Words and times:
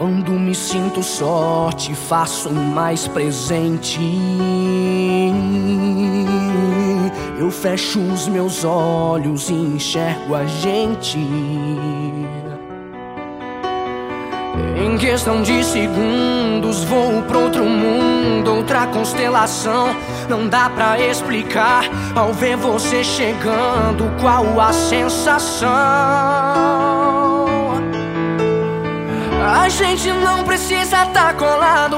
Quando 0.00 0.30
me 0.30 0.54
sinto 0.54 1.02
só, 1.02 1.68
te 1.76 1.94
faço 1.94 2.50
mais 2.50 3.06
presente. 3.06 4.00
Eu 7.38 7.50
fecho 7.50 8.00
os 8.00 8.26
meus 8.26 8.64
olhos 8.64 9.50
e 9.50 9.52
enxergo 9.52 10.34
a 10.34 10.46
gente. 10.46 11.18
Em 14.74 14.96
questão 14.96 15.42
de 15.42 15.62
segundos, 15.62 16.82
vou 16.84 17.20
pra 17.24 17.36
outro 17.36 17.66
mundo, 17.66 18.54
outra 18.54 18.86
constelação. 18.86 19.94
Não 20.30 20.48
dá 20.48 20.70
pra 20.70 20.98
explicar 20.98 21.84
ao 22.14 22.32
ver 22.32 22.56
você 22.56 23.04
chegando 23.04 24.10
qual 24.18 24.58
a 24.58 24.72
sensação. 24.72 25.68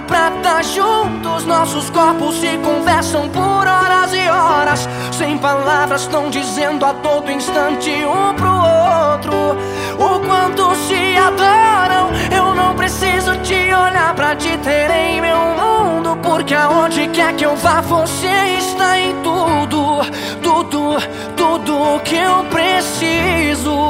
Pra 0.06 0.30
tá 0.42 0.62
juntos. 0.62 1.44
Nossos 1.44 1.90
corpos 1.90 2.36
se 2.36 2.58
conversam 2.58 3.28
por 3.28 3.66
horas 3.66 4.12
e 4.12 4.28
horas. 4.28 4.88
Sem 5.12 5.38
palavras, 5.38 6.02
estão 6.02 6.30
dizendo 6.30 6.84
a 6.84 6.94
todo 6.94 7.30
instante 7.30 7.90
um 7.90 8.34
pro 8.34 8.50
outro 8.50 9.56
o 9.98 10.20
quanto 10.20 10.74
se 10.76 11.16
adoram. 11.16 12.10
Eu 12.34 12.54
não 12.54 12.74
preciso 12.74 13.36
te 13.38 13.54
olhar 13.54 14.14
pra 14.14 14.34
te 14.34 14.56
ter 14.58 14.90
em 14.90 15.20
meu 15.20 15.36
mundo. 15.36 16.18
Porque 16.22 16.54
aonde 16.54 17.08
quer 17.08 17.34
que 17.34 17.44
eu 17.44 17.56
vá, 17.56 17.80
você 17.80 18.56
está 18.58 18.98
em 18.98 19.14
tudo, 19.22 20.00
tudo, 20.42 20.96
tudo 21.36 22.00
que 22.04 22.16
eu 22.16 22.44
preciso. 22.44 23.82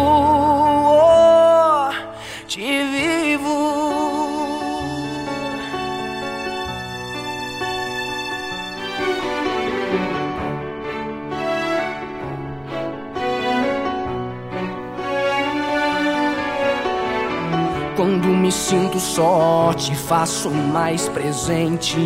Quando 17.94 18.28
me 18.28 18.50
sinto 18.50 18.98
só, 18.98 19.72
te 19.74 19.94
faço 19.94 20.50
mais 20.50 21.08
presente. 21.10 21.98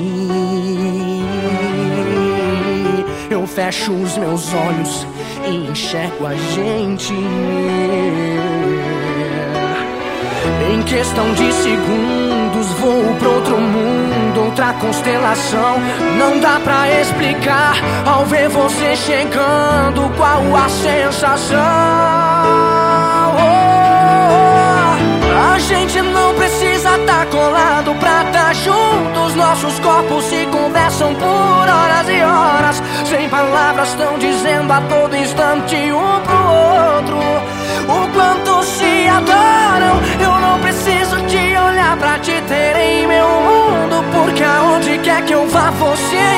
Eu 3.31 3.47
fecho 3.47 3.93
os 3.93 4.19
meus 4.19 4.53
olhos 4.53 5.07
e 5.47 5.71
enxergo 5.71 6.27
a 6.27 6.35
gente. 6.35 7.15
Em 10.73 10.83
questão 10.83 11.33
de 11.35 11.53
segundos, 11.53 12.67
vou 12.81 13.15
pra 13.21 13.29
outro 13.29 13.61
mundo, 13.61 14.45
outra 14.45 14.73
constelação. 14.75 15.77
Não 16.19 16.41
dá 16.41 16.59
pra 16.59 16.91
explicar 17.01 17.77
ao 18.05 18.27
ver 18.27 18.49
você 18.49 18.97
chegando, 18.97 20.11
qual 20.17 20.43
a 20.57 20.69
sensação. 20.69 21.57
Colado 27.31 27.95
pra 27.99 28.25
tá 28.33 28.53
juntos. 28.53 29.35
Nossos 29.35 29.79
corpos 29.81 30.25
se 30.25 30.47
conversam 30.47 31.15
por 31.15 31.27
horas 31.27 32.09
e 32.09 32.23
horas. 32.23 32.83
Sem 33.05 33.29
palavras, 33.29 33.89
estão 33.89 34.19
dizendo 34.19 34.73
a 34.73 34.81
todo 34.83 35.17
instante 35.17 35.77
um 35.93 36.21
pro 36.21 36.45
outro. 36.97 37.19
O 37.89 38.09
quanto 38.13 38.63
se 38.65 39.09
adoram. 39.09 40.01
Eu 40.21 40.41
não 40.41 40.59
preciso 40.61 41.17
te 41.27 41.57
olhar 41.57 41.97
pra 41.97 42.19
te 42.19 42.41
ter 42.43 42.77
em 42.77 43.07
meu 43.07 43.29
mundo. 43.29 44.05
Porque 44.13 44.43
aonde 44.43 44.99
quer 44.99 45.23
que 45.25 45.33
eu 45.33 45.47
vá, 45.49 45.71
você 45.71 46.36